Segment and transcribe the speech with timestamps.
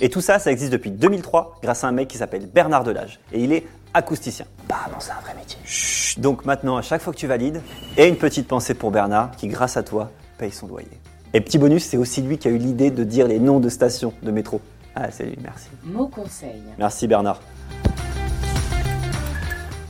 [0.00, 3.20] Et tout ça, ça existe depuis 2003 grâce à un mec qui s'appelle Bernard Delage.
[3.34, 4.46] Et il est acousticien.
[4.64, 5.58] Apparemment, c'est un vrai métier.
[5.66, 6.20] Chut.
[6.20, 7.60] Donc maintenant, à chaque fois que tu valides,
[7.98, 10.88] et une petite pensée pour Bernard qui, grâce à toi, paye son loyer.
[11.34, 13.68] Et petit bonus, c'est aussi lui qui a eu l'idée de dire les noms de
[13.68, 14.62] stations de métro.
[14.96, 15.68] Ah, c'est lui, merci.
[15.82, 16.62] Mot conseil.
[16.78, 17.40] Merci Bernard.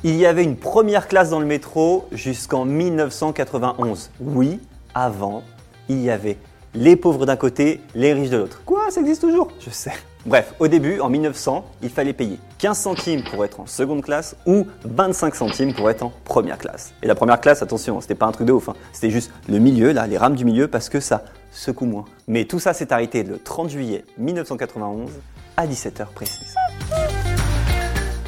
[0.03, 4.11] Il y avait une première classe dans le métro jusqu'en 1991.
[4.21, 4.61] Oui,
[4.95, 5.43] avant,
[5.89, 6.39] il y avait
[6.75, 8.63] les pauvres d'un côté, les riches de l'autre.
[8.65, 9.49] Quoi Ça existe toujours?
[9.61, 9.93] Je sais.
[10.27, 14.37] Bref, au début, en 1900, il fallait payer 15 centimes pour être en seconde classe
[14.47, 16.95] ou 25 centimes pour être en première classe.
[17.03, 18.75] Et la première classe, attention, c'était pas un truc de ouf, hein.
[18.95, 22.05] c'était juste le milieu, là, les rames du milieu, parce que ça secoue moins.
[22.29, 25.11] Mais tout ça s'est arrêté le 30 juillet 1991
[25.57, 26.55] à 17h précise.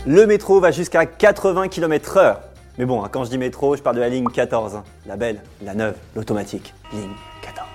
[0.06, 2.36] Le métro va jusqu'à 80 km/h.
[2.78, 4.84] Mais bon, hein, quand je dis métro, je parle de la ligne 14, hein.
[5.06, 7.10] la belle, la neuve, l'automatique, ligne
[7.42, 7.66] 14.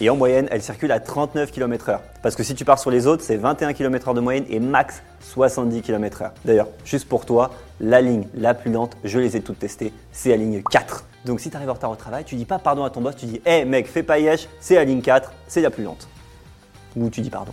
[0.00, 1.98] Et en moyenne, elle circule à 39 km/h.
[2.22, 5.02] Parce que si tu pars sur les autres, c'est 21 km/h de moyenne et max
[5.20, 6.30] 70 km/h.
[6.44, 7.50] D'ailleurs, juste pour toi,
[7.80, 11.04] la ligne la plus lente, je les ai toutes testées, c'est la ligne 4.
[11.24, 13.16] Donc si tu arrives en retard au travail, tu dis pas pardon à ton boss,
[13.16, 14.16] tu dis Hé mec, fais pas
[14.60, 16.08] c'est la ligne 4, c'est la plus lente.
[16.96, 17.52] Ou tu dis pardon.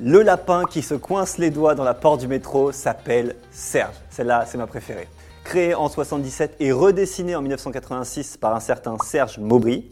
[0.00, 3.94] Le lapin qui se coince les doigts dans la porte du métro s'appelle Serge.
[4.10, 5.08] Celle-là, c'est ma préférée.
[5.44, 9.90] Créé en 77 et redessiné en 1986 par un certain Serge Maubry,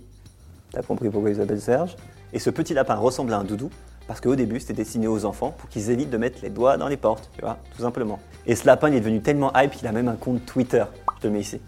[0.72, 1.97] T'as compris pourquoi ils s'appellent Serge
[2.33, 3.71] Et ce petit lapin ressemble à un doudou
[4.06, 6.87] parce qu'au début, c'était destiné aux enfants pour qu'ils évitent de mettre les doigts dans
[6.87, 8.21] les portes, tu vois, tout simplement.
[8.47, 10.84] Et ce lapin, il est devenu tellement hype qu'il a même un compte Twitter.
[11.16, 11.61] Je te le mets ici.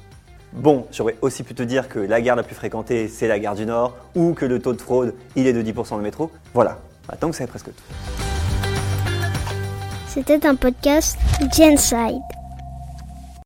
[0.52, 3.54] Bon, j'aurais aussi pu te dire que la gare la plus fréquentée, c'est la gare
[3.54, 6.30] du Nord, ou que le taux de fraude, il est de 10% dans le métro.
[6.54, 6.78] Voilà,
[7.08, 7.94] maintenant que c'est presque tout.
[10.08, 11.18] C'était un podcast
[11.54, 12.37] Genside.